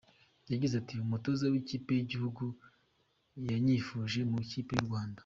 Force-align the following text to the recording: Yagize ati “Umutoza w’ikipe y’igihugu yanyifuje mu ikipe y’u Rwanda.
Yagize 0.51 0.73
ati 0.81 0.93
“Umutoza 1.05 1.43
w’ikipe 1.51 1.89
y’igihugu 1.93 2.43
yanyifuje 3.49 4.19
mu 4.29 4.37
ikipe 4.45 4.73
y’u 4.75 4.87
Rwanda. 4.89 5.19